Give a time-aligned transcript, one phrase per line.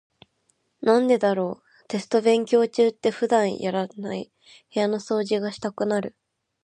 [0.81, 4.31] なんでだろう、テスト勉強中って普段やらない
[4.73, 6.15] 部屋の掃除がしたくなる。